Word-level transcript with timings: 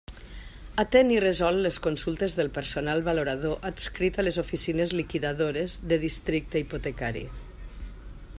Atén 0.83 1.11
i 1.15 1.19
resol 1.23 1.59
les 1.65 1.77
consultes 1.87 2.37
del 2.39 2.49
personal 2.55 3.05
valorador 3.09 3.69
adscrit 3.71 4.19
a 4.19 4.27
les 4.27 4.41
oficines 4.45 4.97
liquidadores 5.03 5.79
de 5.93 6.03
districte 6.09 6.65
hipotecari. 6.65 7.27